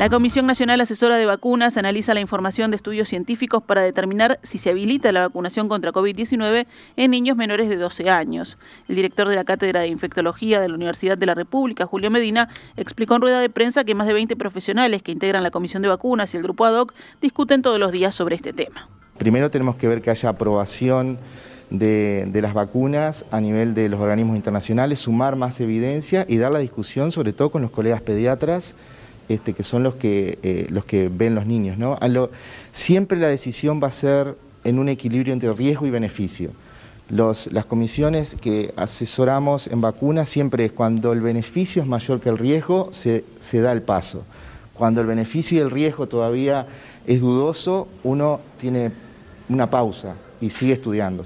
La 0.01 0.09
Comisión 0.09 0.47
Nacional 0.47 0.81
Asesora 0.81 1.19
de 1.19 1.27
Vacunas 1.27 1.77
analiza 1.77 2.15
la 2.15 2.23
información 2.23 2.71
de 2.71 2.79
estudios 2.79 3.07
científicos 3.07 3.63
para 3.63 3.83
determinar 3.83 4.41
si 4.43 4.57
se 4.57 4.71
habilita 4.71 5.13
la 5.13 5.29
vacunación 5.29 5.69
contra 5.69 5.93
COVID-19 5.93 6.67
en 6.97 7.11
niños 7.11 7.37
menores 7.37 7.69
de 7.69 7.77
12 7.77 8.09
años. 8.09 8.57
El 8.89 8.97
director 8.97 9.29
de 9.29 9.37
la 9.37 9.45
Cátedra 9.45 9.81
de 9.81 9.89
Infectología 9.89 10.59
de 10.59 10.69
la 10.69 10.75
Universidad 10.75 11.19
de 11.19 11.27
la 11.27 11.35
República, 11.35 11.85
Julio 11.85 12.11
Medina, 12.11 12.49
explicó 12.79 13.17
en 13.17 13.21
rueda 13.21 13.41
de 13.41 13.51
prensa 13.51 13.85
que 13.85 13.95
más 13.95 14.07
de 14.07 14.15
20 14.15 14.37
profesionales 14.37 15.03
que 15.03 15.13
integran 15.13 15.43
la 15.43 15.51
Comisión 15.51 15.83
de 15.83 15.89
Vacunas 15.89 16.33
y 16.33 16.39
el 16.39 16.45
Grupo 16.45 16.65
ADOC 16.65 16.95
discuten 17.21 17.61
todos 17.61 17.79
los 17.79 17.93
días 17.93 18.15
sobre 18.15 18.37
este 18.37 18.55
tema. 18.55 18.89
Primero 19.19 19.51
tenemos 19.51 19.77
que 19.77 19.87
ver 19.87 20.01
que 20.01 20.09
haya 20.09 20.31
aprobación 20.31 21.19
de, 21.69 22.41
las 22.41 22.55
vacunas 22.55 23.27
a 23.31 23.39
nivel 23.43 23.75
de 23.75 23.91
los 23.91 24.01
organismos 24.01 24.37
internacionales, 24.37 25.01
sumar 25.01 25.37
más 25.37 25.61
evidencia 25.61 26.25
y 26.27 26.39
dar 26.39 26.53
la 26.53 26.59
discusión 26.59 27.13
sobre 27.13 27.35
todo 27.35 27.51
con 27.51 27.61
los 27.61 27.71
colegas 27.71 28.01
pediatras, 28.01 28.77
este, 29.31 29.53
que 29.53 29.63
son 29.63 29.85
los 29.85 29.95
que, 29.95 30.41
eh, 30.43 30.67
los 30.71 30.85
que 30.85 31.09
ven 31.09 31.37
los 31.37 31.47
niños. 31.47 31.79
¿no? 31.79 31.97
siempre 32.73 33.17
la 33.17 33.29
decisión 33.29 33.81
va 33.81 33.87
a 33.87 33.93
ser 33.93 34.35
en 34.65 34.81
un 34.81 34.89
equilibrio 34.89 35.33
entre 35.33 35.53
riesgo 35.55 35.87
y 35.87 35.91
beneficio. 35.91 36.51
las 37.09 37.65
comisiones 37.67 38.37
que 38.41 38.75
asesoramos 38.77 39.69
en 39.69 39.81
vacunas 39.81 40.29
siempre 40.29 40.65
es 40.65 40.73
cuando 40.73 41.13
el 41.13 41.21
beneficio 41.21 41.81
es 41.81 41.89
mayor 41.89 42.21
que 42.21 42.29
el 42.29 42.39
riesgo, 42.39 42.89
se, 42.93 43.25
se 43.39 43.61
da 43.61 43.71
el 43.71 43.83
paso. 43.83 44.25
Cuando 44.75 45.01
el 45.01 45.07
beneficio 45.07 45.59
y 45.59 45.61
el 45.61 45.71
riesgo 45.71 46.09
todavía 46.09 46.67
es 47.07 47.21
dudoso, 47.21 47.87
uno 48.03 48.41
tiene 48.59 48.91
una 49.49 49.71
pausa 49.71 50.17
y 50.41 50.51
sigue 50.51 50.73
estudiando. 50.73 51.23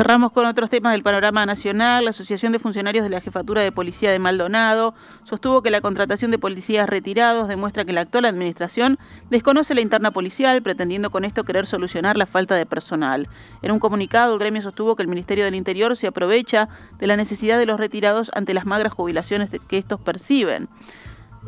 Cerramos 0.00 0.32
con 0.32 0.46
otros 0.46 0.70
temas 0.70 0.92
del 0.92 1.02
panorama 1.02 1.44
nacional. 1.44 2.04
La 2.04 2.10
Asociación 2.10 2.52
de 2.52 2.58
Funcionarios 2.58 3.04
de 3.04 3.10
la 3.10 3.20
Jefatura 3.20 3.60
de 3.60 3.70
Policía 3.70 4.10
de 4.10 4.18
Maldonado 4.18 4.94
sostuvo 5.24 5.60
que 5.60 5.70
la 5.70 5.82
contratación 5.82 6.30
de 6.30 6.38
policías 6.38 6.88
retirados 6.88 7.48
demuestra 7.48 7.84
que 7.84 7.92
la 7.92 8.00
actual 8.00 8.24
administración 8.24 8.98
desconoce 9.28 9.74
la 9.74 9.82
interna 9.82 10.10
policial, 10.10 10.62
pretendiendo 10.62 11.10
con 11.10 11.26
esto 11.26 11.44
querer 11.44 11.66
solucionar 11.66 12.16
la 12.16 12.24
falta 12.24 12.54
de 12.54 12.64
personal. 12.64 13.28
En 13.60 13.72
un 13.72 13.78
comunicado, 13.78 14.32
el 14.32 14.38
gremio 14.38 14.62
sostuvo 14.62 14.96
que 14.96 15.02
el 15.02 15.08
Ministerio 15.08 15.44
del 15.44 15.54
Interior 15.54 15.94
se 15.94 16.06
aprovecha 16.06 16.70
de 16.98 17.06
la 17.06 17.18
necesidad 17.18 17.58
de 17.58 17.66
los 17.66 17.78
retirados 17.78 18.30
ante 18.34 18.54
las 18.54 18.64
magras 18.64 18.94
jubilaciones 18.94 19.50
que 19.68 19.76
estos 19.76 20.00
perciben. 20.00 20.70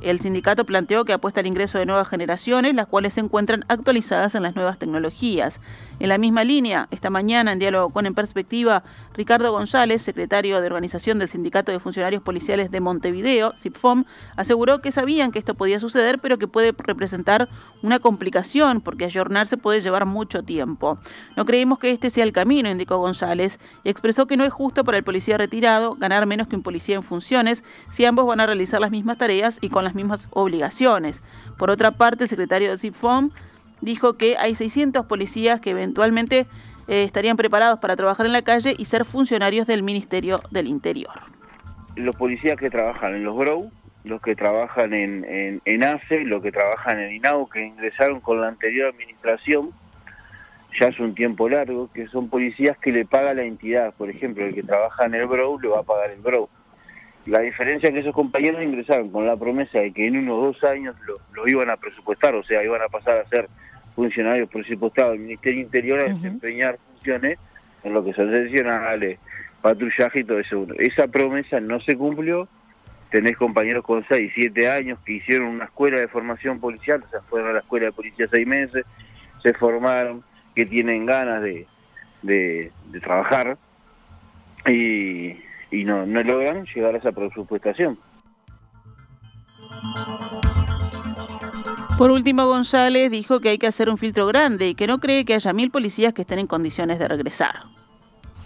El 0.03 0.21
sindicato 0.21 0.67
planteó 0.67 1.05
que 1.05 1.13
apuesta 1.13 1.41
al 1.41 1.47
ingreso 1.47 1.79
de 1.79 1.87
nuevas 1.87 2.09
generaciones, 2.09 2.75
las 2.75 2.87
cuales 2.87 3.15
se 3.15 3.21
encuentran 3.21 3.65
actualizadas 3.69 4.35
en 4.35 4.43
las 4.43 4.57
nuevas 4.57 4.79
tecnologías. 4.79 5.61
En 6.01 6.09
la 6.09 6.19
misma 6.19 6.43
línea, 6.43 6.89
esta 6.91 7.11
mañana, 7.11 7.53
en 7.53 7.61
diálogo 7.61 7.91
con 7.91 8.07
En 8.07 8.15
Perspectiva, 8.15 8.83
Ricardo 9.15 9.53
González, 9.53 10.03
secretario 10.03 10.61
de 10.61 10.67
organización 10.67 11.21
del 11.21 11.29
Sindicato 11.29 11.71
de 11.71 11.79
Funcionarios 11.79 12.23
Policiales 12.23 12.73
de 12.73 12.81
Montevideo, 12.81 13.55
SIPFOM, 13.57 14.05
aseguró 14.37 14.81
que 14.81 14.91
sabían 14.91 15.31
que 15.31 15.39
esto 15.39 15.55
podía 15.55 15.79
suceder, 15.79 16.19
pero 16.19 16.39
que 16.39 16.49
puede 16.49 16.73
representar 16.77 17.49
una 17.83 18.01
complicación, 18.01 18.81
porque 18.81 19.05
ayornarse 19.05 19.57
puede 19.57 19.81
llevar 19.81 20.07
mucho 20.07 20.43
tiempo. 20.43 20.99
No 21.37 21.45
creímos 21.45 21.79
que 21.79 21.91
este 21.91 22.11
sea 22.11 22.25
el 22.25 22.33
camino, 22.33 22.69
indicó 22.69 22.99
González, 22.99 23.61
y 23.85 23.91
expresó 23.91 24.27
que 24.27 24.37
no 24.37 24.45
es 24.45 24.53
justo 24.53 24.83
para 24.83 24.99
el 24.99 25.05
policía 25.05 25.39
retirado 25.39 25.95
ganar 25.95 26.27
menos 26.27 26.49
que 26.49 26.57
un 26.57 26.63
policía 26.63 26.97
en 26.97 27.05
funciones 27.05 27.63
si 27.91 28.05
ambos 28.05 28.27
van 28.27 28.41
a 28.41 28.47
realizar 28.47 28.81
las 28.81 28.91
mismas 28.91 29.19
tareas 29.19 29.59
y 29.61 29.69
con 29.69 29.85
las 29.85 29.92
mismas 29.95 30.29
obligaciones. 30.31 31.23
Por 31.59 31.71
otra 31.71 31.93
parte, 31.93 32.25
el 32.25 32.31
secretario 32.31 32.71
de 32.71 32.79
SIPFOM 32.79 33.31
dijo 33.81 34.15
que 34.15 34.37
hay 34.39 34.55
600 34.55 35.07
policías 35.07 35.61
que 35.61 35.71
eventualmente 35.71 36.47
eh, 36.89 37.03
estarían 37.05 37.37
preparados 37.37 37.79
para 37.79 37.97
trabajar 37.97 38.27
en 38.27 38.33
la 38.33 38.43
calle 38.43 38.75
y 38.77 38.87
ser 38.87 39.05
funcionarios 39.05 39.67
del 39.67 39.83
Ministerio 39.83 40.41
del 40.51 40.67
Interior. 40.67 41.13
Los 41.97 42.17
policías 42.17 42.57
que 42.57 42.71
trabajan 42.71 43.15
en 43.15 43.25
los 43.25 43.37
GROW, 43.37 43.71
los 44.05 44.21
que 44.21 44.35
trabajan 44.35 44.95
en, 44.95 45.61
en, 45.65 45.85
ACE, 45.85 46.25
los 46.25 46.43
que 46.43 46.51
trabajan 46.51 46.99
en 46.99 47.13
INAU, 47.13 47.49
que 47.49 47.65
ingresaron 47.65 48.21
con 48.21 48.41
la 48.41 48.49
anterior 48.49 48.93
administración, 48.93 49.71
ya 50.81 50.89
hace 50.89 51.03
un 51.03 51.15
tiempo 51.15 51.49
largo, 51.49 51.91
que 51.93 52.09
son 52.09 52.29
policías 52.29 52.77
que 52.79 52.93
le 52.93 53.05
paga 53.05 53.35
la 53.35 53.43
entidad. 53.43 53.95
Por 53.95 54.09
ejemplo, 54.11 54.45
el 54.45 54.55
que 54.55 54.63
trabaja 54.63 55.05
en 55.05 55.15
el 55.15 55.27
BROW 55.27 55.61
le 55.61 55.69
va 55.69 55.81
a 55.81 55.83
pagar 55.83 56.11
el 56.11 56.21
BROW. 56.21 56.49
La 57.27 57.41
diferencia 57.41 57.89
es 57.89 57.95
que 57.95 58.01
esos 58.01 58.15
compañeros 58.15 58.63
ingresaron 58.63 59.11
con 59.11 59.27
la 59.27 59.37
promesa 59.37 59.79
de 59.79 59.93
que 59.93 60.07
en 60.07 60.17
unos 60.17 60.55
dos 60.55 60.65
años 60.65 60.97
lo, 61.35 61.49
iban 61.49 61.71
a 61.71 61.77
presupuestar, 61.77 62.35
o 62.35 62.43
sea, 62.43 62.65
iban 62.65 62.83
a 62.83 62.89
pasar 62.89 63.19
a 63.19 63.29
ser 63.29 63.49
funcionarios 63.95 64.49
presupuestados 64.49 65.13
del 65.13 65.21
Ministerio 65.21 65.61
Interior 65.61 66.01
a 66.01 66.05
desempeñar 66.05 66.79
funciones 66.91 67.39
en 67.85 67.93
lo 67.93 68.05
que 68.05 68.13
son 68.15 68.33
seccionales, 68.33 69.19
patrullaje 69.61 70.21
y 70.21 70.25
todo 70.25 70.41
eso. 70.41 70.67
Esa 70.79 71.07
promesa 71.07 71.61
no 71.61 71.81
se 71.81 71.97
cumplió. 71.97 72.49
Tenés 73.11 73.37
compañeros 73.37 73.85
con 73.85 74.05
6, 74.09 74.33
7 74.35 74.71
años 74.71 74.99
que 75.05 75.13
hicieron 75.13 75.49
una 75.49 75.67
escuela 75.67 76.01
de 76.01 76.09
formación 76.09 76.59
policial, 76.59 77.05
o 77.07 77.11
sea, 77.11 77.21
fueron 77.29 77.51
a 77.51 77.53
la 77.53 77.59
escuela 77.61 77.87
de 77.87 77.93
policía 77.93 78.27
seis 78.33 78.47
meses, 78.47 78.87
se 79.43 79.53
formaron, 79.53 80.25
que 80.55 80.65
tienen 80.65 81.05
ganas 81.05 81.43
de, 81.43 81.67
de, 82.23 82.73
de 82.91 83.01
trabajar 83.01 83.59
y 84.67 85.37
y 85.73 85.85
no, 85.85 86.07
no 86.07 86.23
logran 86.23 86.65
llegar 86.75 86.95
a 86.95 86.99
esa 86.99 87.11
presupuestación. 87.11 87.99
Por 91.99 92.11
último, 92.11 92.47
González 92.47 93.11
dijo 93.11 93.41
que 93.41 93.51
hay 93.51 93.59
que 93.59 93.67
hacer 93.67 93.89
un 93.89 93.99
filtro 93.99 94.27
grande 94.27 94.69
y 94.69 94.75
que 94.75 94.87
no 94.87 94.99
cree 94.99 95.25
que 95.25 95.35
haya 95.35 95.53
mil 95.53 95.71
policías 95.71 96.13
que 96.13 96.23
estén 96.23 96.39
en 96.39 96.47
condiciones 96.47 96.99
de 96.99 97.09
regresar. 97.09 97.55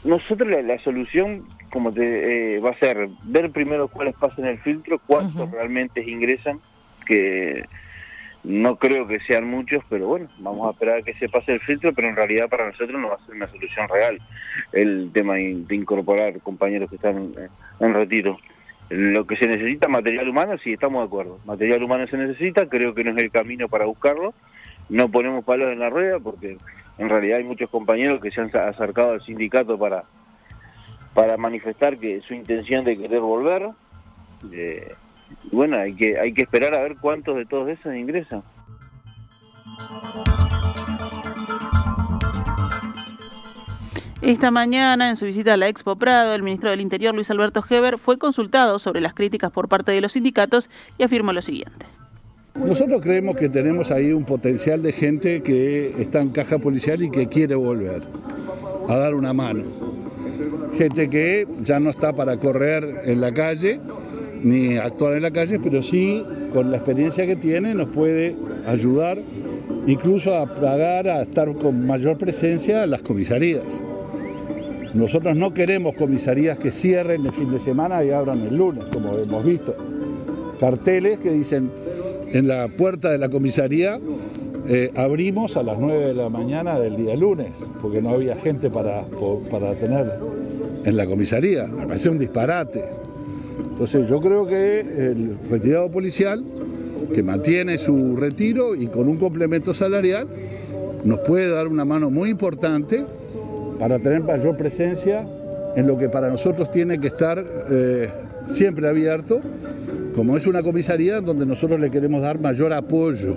Nosotros 0.04 0.48
la, 0.48 0.78
solución 0.82 1.44
como 1.70 1.92
te, 1.92 2.56
eh, 2.56 2.60
va 2.60 2.70
a 2.70 2.78
ser 2.78 3.08
ver 3.24 3.50
primero 3.50 3.88
cuáles 3.88 4.14
pasan 4.14 4.46
el 4.46 4.58
filtro, 4.58 5.00
cuántos 5.06 5.50
realmente 5.50 6.02
ingresan, 6.08 6.60
que 7.06 7.64
no 8.46 8.76
creo 8.76 9.08
que 9.08 9.18
sean 9.20 9.44
muchos, 9.44 9.82
pero 9.88 10.06
bueno, 10.06 10.28
vamos 10.38 10.68
a 10.68 10.70
esperar 10.70 10.98
a 10.98 11.02
que 11.02 11.14
se 11.14 11.28
pase 11.28 11.54
el 11.54 11.60
filtro, 11.60 11.92
pero 11.92 12.08
en 12.08 12.14
realidad 12.14 12.48
para 12.48 12.66
nosotros 12.66 13.00
no 13.00 13.08
va 13.08 13.16
a 13.16 13.26
ser 13.26 13.34
una 13.34 13.48
solución 13.48 13.88
real 13.88 14.20
el 14.72 15.10
tema 15.12 15.34
de 15.34 15.74
incorporar 15.74 16.40
compañeros 16.40 16.88
que 16.88 16.94
están 16.94 17.32
en 17.80 17.94
retiro. 17.94 18.38
Lo 18.88 19.26
que 19.26 19.36
se 19.36 19.48
necesita, 19.48 19.88
material 19.88 20.28
humano, 20.28 20.56
sí, 20.62 20.74
estamos 20.74 21.02
de 21.02 21.06
acuerdo. 21.06 21.40
Material 21.44 21.82
humano 21.82 22.06
se 22.06 22.16
necesita, 22.16 22.68
creo 22.68 22.94
que 22.94 23.02
no 23.02 23.10
es 23.10 23.16
el 23.16 23.32
camino 23.32 23.68
para 23.68 23.86
buscarlo. 23.86 24.32
No 24.88 25.10
ponemos 25.10 25.44
palos 25.44 25.72
en 25.72 25.80
la 25.80 25.90
rueda 25.90 26.20
porque 26.20 26.56
en 26.98 27.08
realidad 27.08 27.38
hay 27.38 27.44
muchos 27.44 27.68
compañeros 27.68 28.20
que 28.20 28.30
se 28.30 28.40
han 28.40 28.56
acercado 28.56 29.10
al 29.10 29.24
sindicato 29.24 29.76
para, 29.76 30.04
para 31.14 31.36
manifestar 31.36 31.98
que 31.98 32.20
su 32.20 32.34
intención 32.34 32.84
de 32.84 32.96
querer 32.96 33.18
volver. 33.18 33.70
Eh, 34.52 34.94
bueno, 35.52 35.78
hay 35.78 35.94
que, 35.94 36.18
hay 36.18 36.32
que 36.32 36.42
esperar 36.42 36.74
a 36.74 36.80
ver 36.80 36.96
cuántos 37.00 37.36
de 37.36 37.46
todos 37.46 37.68
esos 37.68 37.94
ingresan. 37.94 38.42
Esta 44.22 44.50
mañana, 44.50 45.10
en 45.10 45.16
su 45.16 45.26
visita 45.26 45.54
a 45.54 45.56
la 45.56 45.68
Expo 45.68 45.96
Prado, 45.96 46.34
el 46.34 46.42
ministro 46.42 46.70
del 46.70 46.80
Interior, 46.80 47.14
Luis 47.14 47.30
Alberto 47.30 47.62
Heber, 47.68 47.98
fue 47.98 48.18
consultado 48.18 48.78
sobre 48.78 49.00
las 49.00 49.14
críticas 49.14 49.52
por 49.52 49.68
parte 49.68 49.92
de 49.92 50.00
los 50.00 50.12
sindicatos 50.12 50.70
y 50.98 51.04
afirmó 51.04 51.32
lo 51.32 51.42
siguiente. 51.42 51.86
Nosotros 52.54 53.02
creemos 53.02 53.36
que 53.36 53.50
tenemos 53.50 53.90
ahí 53.90 54.12
un 54.12 54.24
potencial 54.24 54.82
de 54.82 54.92
gente 54.92 55.42
que 55.42 56.00
está 56.00 56.22
en 56.22 56.30
caja 56.30 56.58
policial 56.58 57.02
y 57.02 57.10
que 57.10 57.28
quiere 57.28 57.54
volver 57.54 58.02
a 58.88 58.96
dar 58.96 59.14
una 59.14 59.32
mano. 59.34 59.62
Gente 60.76 61.08
que 61.10 61.46
ya 61.62 61.78
no 61.78 61.90
está 61.90 62.14
para 62.14 62.38
correr 62.38 63.02
en 63.04 63.20
la 63.20 63.32
calle, 63.32 63.80
ni 64.42 64.76
actuar 64.76 65.14
en 65.14 65.22
la 65.22 65.30
calle, 65.30 65.58
pero 65.58 65.82
sí 65.82 66.24
con 66.52 66.70
la 66.70 66.76
experiencia 66.76 67.26
que 67.26 67.36
tiene 67.36 67.74
nos 67.74 67.88
puede 67.88 68.36
ayudar 68.66 69.18
incluso 69.86 70.36
a 70.36 70.46
pagar, 70.46 71.08
a 71.08 71.22
estar 71.22 71.52
con 71.54 71.86
mayor 71.86 72.18
presencia 72.18 72.84
en 72.84 72.90
las 72.90 73.02
comisarías. 73.02 73.82
Nosotros 74.94 75.36
no 75.36 75.52
queremos 75.52 75.94
comisarías 75.94 76.58
que 76.58 76.70
cierren 76.72 77.26
el 77.26 77.32
fin 77.32 77.50
de 77.50 77.60
semana 77.60 78.02
y 78.02 78.10
abran 78.10 78.40
el 78.42 78.56
lunes, 78.56 78.84
como 78.92 79.16
hemos 79.18 79.44
visto. 79.44 79.76
Carteles 80.58 81.20
que 81.20 81.30
dicen 81.30 81.70
en 82.32 82.48
la 82.48 82.68
puerta 82.68 83.10
de 83.10 83.18
la 83.18 83.28
comisaría 83.28 84.00
eh, 84.68 84.90
abrimos 84.96 85.56
a 85.56 85.62
las 85.62 85.78
9 85.78 86.06
de 86.06 86.14
la 86.14 86.28
mañana 86.28 86.80
del 86.80 86.96
día 86.96 87.14
lunes, 87.14 87.52
porque 87.80 88.02
no 88.02 88.10
había 88.10 88.34
gente 88.34 88.68
para, 88.68 89.04
para 89.48 89.74
tener 89.74 90.10
en 90.84 90.96
la 90.96 91.06
comisaría. 91.06 91.68
Me 91.68 91.86
parece 91.86 92.08
un 92.08 92.18
disparate. 92.18 92.84
Entonces 93.58 94.08
yo 94.08 94.20
creo 94.20 94.46
que 94.46 94.80
el 94.80 95.36
retirado 95.50 95.90
policial, 95.90 96.44
que 97.12 97.22
mantiene 97.22 97.78
su 97.78 98.16
retiro 98.16 98.74
y 98.74 98.88
con 98.88 99.08
un 99.08 99.18
complemento 99.18 99.74
salarial, 99.74 100.28
nos 101.04 101.20
puede 101.20 101.48
dar 101.48 101.68
una 101.68 101.84
mano 101.84 102.10
muy 102.10 102.30
importante 102.30 103.04
para 103.78 103.98
tener 103.98 104.22
mayor 104.22 104.56
presencia 104.56 105.26
en 105.76 105.86
lo 105.86 105.98
que 105.98 106.08
para 106.08 106.30
nosotros 106.30 106.70
tiene 106.70 106.98
que 106.98 107.06
estar 107.08 107.44
eh, 107.70 108.08
siempre 108.46 108.88
abierto, 108.88 109.40
como 110.14 110.36
es 110.36 110.46
una 110.46 110.62
comisaría 110.62 111.20
donde 111.20 111.44
nosotros 111.44 111.78
le 111.78 111.90
queremos 111.90 112.22
dar 112.22 112.40
mayor 112.40 112.72
apoyo, 112.72 113.34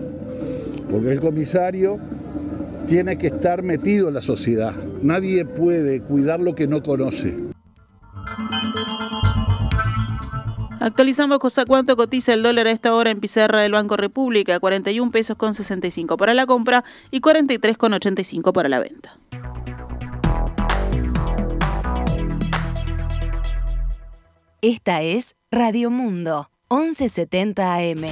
porque 0.89 1.11
el 1.11 1.19
comisario 1.19 1.99
tiene 2.87 3.17
que 3.17 3.27
estar 3.27 3.61
metido 3.61 4.07
en 4.07 4.13
la 4.13 4.21
sociedad, 4.21 4.73
nadie 5.03 5.45
puede 5.45 5.99
cuidar 6.01 6.39
lo 6.39 6.55
que 6.55 6.67
no 6.67 6.81
conoce. 6.81 7.48
Actualizamos 10.89 11.37
cosa 11.37 11.65
cuánto 11.65 11.95
cotiza 11.95 12.33
el 12.33 12.41
dólar 12.41 12.65
a 12.65 12.71
esta 12.71 12.95
hora 12.95 13.11
en 13.11 13.19
pizarra 13.19 13.61
del 13.61 13.73
Banco 13.73 13.95
República, 13.95 14.59
41 14.59 15.11
pesos 15.11 15.37
con 15.37 15.53
65 15.53 16.17
para 16.17 16.33
la 16.33 16.47
compra 16.47 16.83
y 17.11 17.21
43 17.21 17.77
con 17.77 17.93
85 17.93 18.51
para 18.53 18.69
la 18.69 18.79
venta. 18.79 19.15
Esta 24.63 25.03
es 25.03 25.35
Radio 25.51 25.91
Mundo, 25.91 26.49
1170 26.71 27.75
AM. 27.75 28.07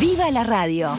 ¡Viva 0.00 0.28
la 0.32 0.42
radio! 0.42 0.90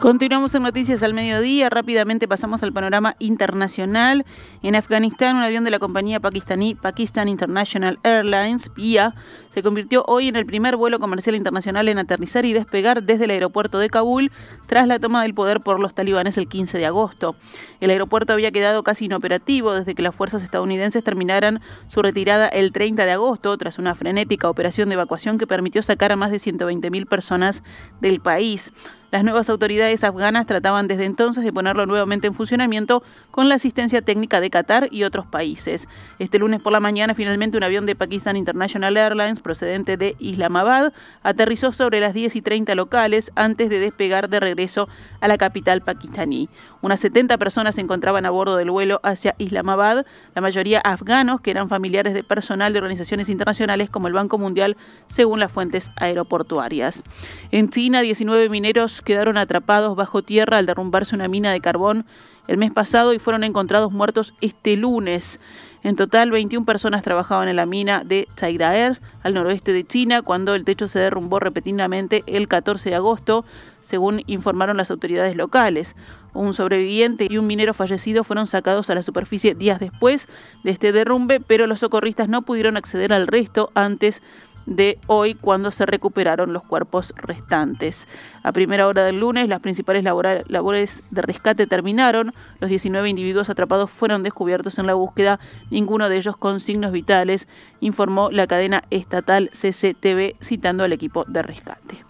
Continuamos 0.00 0.54
en 0.54 0.62
Noticias 0.62 1.02
al 1.02 1.14
Mediodía. 1.14 1.70
Rápidamente 1.70 2.28
pasamos 2.28 2.62
al 2.62 2.70
panorama 2.70 3.16
internacional. 3.18 4.26
En 4.62 4.76
Afganistán, 4.76 5.36
un 5.36 5.42
avión 5.42 5.64
de 5.64 5.70
la 5.70 5.78
compañía 5.78 6.20
pakistaní 6.20 6.74
Pakistan 6.74 7.30
International 7.30 7.98
Airlines, 8.02 8.68
PIA, 8.68 9.14
se 9.54 9.62
convirtió 9.62 10.04
hoy 10.06 10.28
en 10.28 10.36
el 10.36 10.44
primer 10.44 10.76
vuelo 10.76 10.98
comercial 10.98 11.34
internacional 11.34 11.88
en 11.88 11.98
aterrizar 11.98 12.44
y 12.44 12.52
despegar 12.52 13.04
desde 13.04 13.24
el 13.24 13.30
aeropuerto 13.30 13.78
de 13.78 13.88
Kabul 13.88 14.30
tras 14.66 14.86
la 14.86 14.98
toma 14.98 15.22
del 15.22 15.32
poder 15.32 15.62
por 15.62 15.80
los 15.80 15.94
talibanes 15.94 16.36
el 16.36 16.46
15 16.46 16.76
de 16.76 16.84
agosto. 16.84 17.34
El 17.80 17.88
aeropuerto 17.88 18.34
había 18.34 18.52
quedado 18.52 18.82
casi 18.82 19.06
inoperativo 19.06 19.72
desde 19.72 19.94
que 19.94 20.02
las 20.02 20.14
fuerzas 20.14 20.42
estadounidenses 20.42 21.04
terminaran 21.04 21.62
su 21.88 22.02
retirada 22.02 22.48
el 22.48 22.70
30 22.70 23.06
de 23.06 23.12
agosto 23.12 23.56
tras 23.56 23.78
una 23.78 23.94
frenética 23.94 24.50
operación 24.50 24.90
de 24.90 24.94
evacuación 24.94 25.38
que 25.38 25.46
permitió 25.46 25.80
sacar 25.80 26.12
a 26.12 26.16
más 26.16 26.30
de 26.30 26.36
120.000 26.36 27.06
personas 27.06 27.62
del 28.02 28.20
país. 28.20 28.72
Las 29.16 29.24
nuevas 29.24 29.48
autoridades 29.48 30.04
afganas 30.04 30.44
trataban 30.44 30.88
desde 30.88 31.06
entonces 31.06 31.42
de 31.42 31.50
ponerlo 31.50 31.86
nuevamente 31.86 32.26
en 32.26 32.34
funcionamiento 32.34 33.02
con 33.30 33.48
la 33.48 33.54
asistencia 33.54 34.02
técnica 34.02 34.42
de 34.42 34.50
Qatar 34.50 34.88
y 34.90 35.04
otros 35.04 35.24
países. 35.24 35.88
Este 36.18 36.38
lunes 36.38 36.60
por 36.60 36.74
la 36.74 36.80
mañana, 36.80 37.14
finalmente, 37.14 37.56
un 37.56 37.62
avión 37.62 37.86
de 37.86 37.94
Pakistan 37.94 38.36
International 38.36 38.94
Airlines 38.94 39.40
procedente 39.40 39.96
de 39.96 40.16
Islamabad 40.18 40.92
aterrizó 41.22 41.72
sobre 41.72 41.98
las 41.98 42.12
10 42.12 42.36
y 42.36 42.42
30 42.42 42.74
locales 42.74 43.32
antes 43.36 43.70
de 43.70 43.78
despegar 43.78 44.28
de 44.28 44.38
regreso 44.38 44.86
a 45.22 45.28
la 45.28 45.38
capital 45.38 45.80
pakistaní. 45.80 46.50
Unas 46.86 47.00
70 47.00 47.36
personas 47.38 47.74
se 47.74 47.80
encontraban 47.80 48.26
a 48.26 48.30
bordo 48.30 48.54
del 48.54 48.70
vuelo 48.70 49.00
hacia 49.02 49.34
Islamabad, 49.38 50.06
la 50.36 50.40
mayoría 50.40 50.78
afganos 50.78 51.40
que 51.40 51.50
eran 51.50 51.68
familiares 51.68 52.14
de 52.14 52.22
personal 52.22 52.72
de 52.72 52.78
organizaciones 52.78 53.28
internacionales 53.28 53.90
como 53.90 54.06
el 54.06 54.14
Banco 54.14 54.38
Mundial, 54.38 54.76
según 55.08 55.40
las 55.40 55.50
fuentes 55.50 55.90
aeroportuarias. 55.96 57.02
En 57.50 57.70
China, 57.70 58.02
19 58.02 58.48
mineros 58.50 59.02
quedaron 59.02 59.36
atrapados 59.36 59.96
bajo 59.96 60.22
tierra 60.22 60.58
al 60.58 60.66
derrumbarse 60.66 61.16
una 61.16 61.26
mina 61.26 61.50
de 61.50 61.60
carbón 61.60 62.06
el 62.46 62.56
mes 62.56 62.72
pasado 62.72 63.12
y 63.12 63.18
fueron 63.18 63.42
encontrados 63.42 63.90
muertos 63.90 64.32
este 64.40 64.76
lunes. 64.76 65.40
En 65.82 65.96
total, 65.96 66.30
21 66.30 66.66
personas 66.66 67.02
trabajaban 67.02 67.48
en 67.48 67.56
la 67.56 67.66
mina 67.66 68.04
de 68.04 68.28
Chaidaer, 68.36 69.00
al 69.24 69.34
noroeste 69.34 69.72
de 69.72 69.84
China, 69.84 70.22
cuando 70.22 70.54
el 70.54 70.64
techo 70.64 70.86
se 70.86 71.00
derrumbó 71.00 71.40
repetidamente 71.40 72.22
el 72.26 72.46
14 72.46 72.90
de 72.90 72.96
agosto, 72.96 73.44
según 73.82 74.22
informaron 74.26 74.76
las 74.76 74.90
autoridades 74.90 75.36
locales. 75.36 75.94
Un 76.36 76.52
sobreviviente 76.52 77.26
y 77.30 77.38
un 77.38 77.46
minero 77.46 77.72
fallecido 77.72 78.22
fueron 78.22 78.46
sacados 78.46 78.90
a 78.90 78.94
la 78.94 79.02
superficie 79.02 79.54
días 79.54 79.80
después 79.80 80.28
de 80.64 80.70
este 80.70 80.92
derrumbe, 80.92 81.40
pero 81.40 81.66
los 81.66 81.80
socorristas 81.80 82.28
no 82.28 82.42
pudieron 82.42 82.76
acceder 82.76 83.12
al 83.12 83.26
resto 83.26 83.70
antes 83.74 84.22
de 84.66 84.98
hoy 85.06 85.34
cuando 85.34 85.70
se 85.70 85.86
recuperaron 85.86 86.52
los 86.52 86.62
cuerpos 86.62 87.14
restantes. 87.16 88.06
A 88.42 88.52
primera 88.52 88.86
hora 88.86 89.04
del 89.04 89.20
lunes 89.20 89.48
las 89.48 89.60
principales 89.60 90.04
labores 90.04 91.02
de 91.10 91.22
rescate 91.22 91.66
terminaron, 91.66 92.34
los 92.60 92.68
19 92.68 93.08
individuos 93.08 93.48
atrapados 93.48 93.90
fueron 93.90 94.22
descubiertos 94.22 94.78
en 94.78 94.86
la 94.86 94.94
búsqueda, 94.94 95.40
ninguno 95.70 96.08
de 96.08 96.18
ellos 96.18 96.36
con 96.36 96.60
signos 96.60 96.92
vitales, 96.92 97.48
informó 97.80 98.30
la 98.30 98.46
cadena 98.46 98.82
estatal 98.90 99.50
CCTV 99.52 100.36
citando 100.42 100.84
al 100.84 100.92
equipo 100.92 101.24
de 101.26 101.42
rescate. 101.42 102.04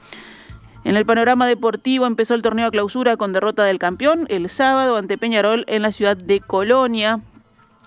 En 0.87 0.97
el 0.97 1.05
panorama 1.05 1.49
deportivo 1.49 2.07
empezó 2.07 2.35
el 2.35 2.43
torneo 2.43 2.69
a 2.69 2.71
clausura 2.71 3.17
con 3.17 3.33
derrota 3.33 3.65
del 3.65 3.81
campeón 3.81 4.25
el 4.29 4.49
sábado 4.49 4.97
ante 4.97 5.19
Peñarol 5.19 5.65
en 5.67 5.83
la 5.83 5.91
ciudad 5.91 6.17
de 6.17 6.39
Colonia. 6.39 7.23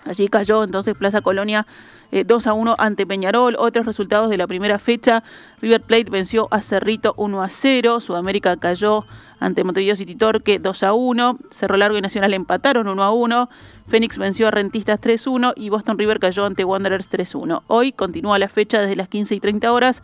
Allí 0.04 0.28
cayó 0.28 0.62
entonces 0.64 0.94
Plaza 0.94 1.22
Colonia 1.22 1.66
2 2.12 2.46
eh, 2.46 2.48
a 2.50 2.52
1 2.52 2.76
ante 2.78 3.06
Peñarol. 3.06 3.56
Otros 3.58 3.86
resultados 3.86 4.28
de 4.28 4.36
la 4.36 4.46
primera 4.46 4.78
fecha. 4.78 5.24
River 5.62 5.80
Plate 5.80 6.10
venció 6.10 6.48
a 6.50 6.60
Cerrito 6.60 7.14
1 7.16 7.42
a 7.42 7.48
0. 7.48 8.00
Sudamérica 8.00 8.58
cayó 8.58 9.06
ante 9.38 9.64
Montevideo 9.64 9.96
City 9.96 10.14
Torque 10.14 10.58
2 10.58 10.82
a 10.82 10.92
1. 10.92 11.38
Cerro 11.50 11.78
Largo 11.78 11.96
y 11.96 12.02
Nacional 12.02 12.34
empataron 12.34 12.86
1 12.86 13.02
a 13.02 13.12
1. 13.12 13.48
Fénix 13.88 14.18
venció 14.18 14.46
a 14.48 14.50
Rentistas 14.50 15.00
3 15.00 15.26
a 15.26 15.30
1 15.30 15.52
y 15.56 15.70
Boston 15.70 15.96
River 15.96 16.20
cayó 16.20 16.44
ante 16.44 16.64
Wanderers 16.64 17.08
3 17.08 17.34
a 17.34 17.38
1. 17.38 17.62
Hoy 17.66 17.92
continúa 17.92 18.38
la 18.38 18.48
fecha 18.48 18.78
desde 18.82 18.96
las 18.96 19.08
15 19.08 19.36
y 19.36 19.40
30 19.40 19.72
horas. 19.72 20.02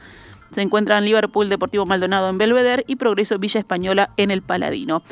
Se 0.52 0.62
encuentran 0.62 1.04
Liverpool 1.04 1.48
Deportivo 1.48 1.86
Maldonado 1.86 2.28
en 2.28 2.38
Belvedere 2.38 2.84
y 2.86 2.96
Progreso 2.96 3.38
Villa 3.38 3.60
Española 3.60 4.10
en 4.16 4.30
el 4.30 4.42
Paladino. 4.42 5.02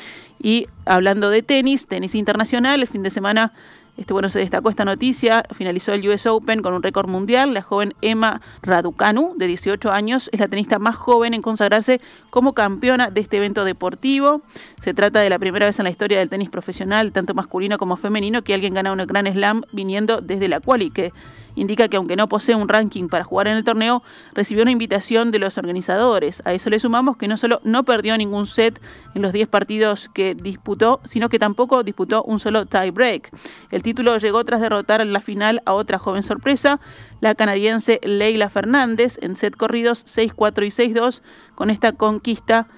Y 0.42 0.66
hablando 0.84 1.30
de 1.30 1.42
tenis, 1.42 1.86
tenis 1.86 2.14
internacional, 2.14 2.80
el 2.80 2.88
fin 2.88 3.02
de 3.02 3.10
semana 3.10 3.52
este, 3.96 4.12
bueno, 4.12 4.28
se 4.28 4.40
destacó 4.40 4.70
esta 4.70 4.84
noticia, 4.84 5.44
finalizó 5.54 5.92
el 5.92 6.08
US 6.08 6.26
Open 6.26 6.62
con 6.62 6.74
un 6.74 6.82
récord 6.82 7.08
mundial. 7.08 7.54
La 7.54 7.62
joven 7.62 7.94
Emma 8.00 8.40
Raducanu, 8.62 9.34
de 9.36 9.46
18 9.46 9.92
años, 9.92 10.28
es 10.32 10.40
la 10.40 10.48
tenista 10.48 10.80
más 10.80 10.96
joven 10.96 11.32
en 11.32 11.42
consagrarse 11.42 12.00
como 12.30 12.54
campeona 12.54 13.10
de 13.10 13.20
este 13.20 13.36
evento 13.36 13.64
deportivo. 13.64 14.42
Se 14.80 14.94
trata 14.94 15.20
de 15.20 15.30
la 15.30 15.38
primera 15.38 15.66
vez 15.66 15.78
en 15.78 15.84
la 15.84 15.90
historia 15.90 16.18
del 16.18 16.28
tenis 16.28 16.50
profesional, 16.50 17.12
tanto 17.12 17.34
masculino 17.34 17.78
como 17.78 17.96
femenino, 17.96 18.42
que 18.42 18.54
alguien 18.54 18.74
gana 18.74 18.92
un 18.92 18.98
gran 19.06 19.32
slam 19.32 19.62
viniendo 19.70 20.20
desde 20.20 20.48
la 20.48 20.58
quali, 20.58 20.90
que 20.90 21.12
indica 21.54 21.88
que 21.88 21.96
aunque 21.96 22.16
no 22.16 22.28
posee 22.28 22.54
un 22.54 22.68
ranking 22.68 23.08
para 23.08 23.24
jugar 23.24 23.48
en 23.48 23.56
el 23.56 23.64
torneo, 23.64 24.02
recibió 24.32 24.62
una 24.62 24.70
invitación 24.70 25.30
de 25.30 25.38
los 25.38 25.58
organizadores. 25.58 26.42
A 26.44 26.52
eso 26.52 26.70
le 26.70 26.80
sumamos 26.80 27.16
que 27.16 27.28
no 27.28 27.36
solo 27.36 27.60
no 27.64 27.84
perdió 27.84 28.16
ningún 28.16 28.46
set 28.46 28.80
en 29.14 29.22
los 29.22 29.32
10 29.32 29.48
partidos 29.48 30.10
que 30.14 30.34
disputó, 30.34 31.00
sino 31.04 31.28
que 31.28 31.38
tampoco 31.38 31.82
disputó 31.82 32.22
un 32.22 32.38
solo 32.38 32.66
tie 32.66 32.90
break. 32.90 33.30
El 33.70 33.82
título 33.82 34.16
llegó 34.18 34.44
tras 34.44 34.60
derrotar 34.60 35.00
en 35.00 35.12
la 35.12 35.20
final 35.20 35.62
a 35.64 35.72
otra 35.72 35.98
joven 35.98 36.22
sorpresa, 36.22 36.80
la 37.20 37.34
canadiense 37.34 38.00
Leila 38.02 38.50
Fernández, 38.50 39.18
en 39.22 39.36
set 39.36 39.56
corridos 39.56 40.04
6-4 40.06 40.66
y 40.66 40.94
6-2. 40.94 41.22
Con 41.54 41.70
esta 41.70 41.92
conquista, 41.92 42.68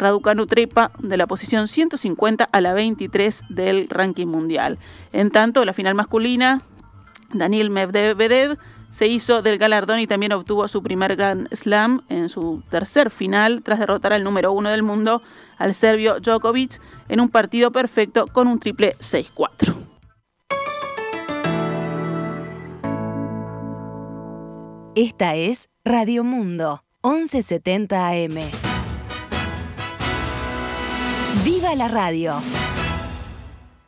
Raducanu 0.00 0.46
trepa 0.46 0.92
de 0.98 1.18
la 1.18 1.26
posición 1.26 1.68
150 1.68 2.44
a 2.44 2.60
la 2.62 2.72
23 2.72 3.42
del 3.50 3.86
ranking 3.88 4.26
mundial. 4.26 4.78
En 5.12 5.30
tanto, 5.30 5.64
la 5.64 5.74
final 5.74 5.94
masculina 5.94 6.62
Daniel 7.32 7.70
Medvedev 7.70 8.58
se 8.90 9.06
hizo 9.06 9.42
del 9.42 9.58
galardón 9.58 10.00
y 10.00 10.06
también 10.06 10.32
obtuvo 10.32 10.66
su 10.68 10.82
primer 10.82 11.16
Grand 11.16 11.48
Slam 11.54 12.02
en 12.08 12.28
su 12.28 12.62
tercer 12.70 13.10
final 13.10 13.62
tras 13.62 13.78
derrotar 13.78 14.12
al 14.12 14.24
número 14.24 14.52
uno 14.52 14.70
del 14.70 14.82
mundo, 14.82 15.22
al 15.58 15.74
serbio 15.74 16.20
Djokovic, 16.20 16.80
en 17.08 17.20
un 17.20 17.28
partido 17.28 17.70
perfecto 17.70 18.26
con 18.26 18.48
un 18.48 18.58
triple 18.58 18.96
6-4. 18.98 19.74
Esta 24.96 25.36
es 25.36 25.70
Radio 25.84 26.24
Mundo, 26.24 26.82
1170 27.04 28.08
AM. 28.08 28.34
¡Viva 31.44 31.74
la 31.76 31.88
radio! 31.88 32.34